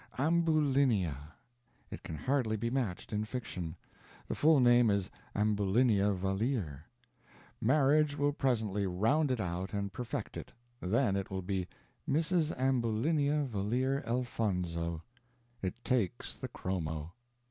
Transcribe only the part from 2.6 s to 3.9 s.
matched in fiction.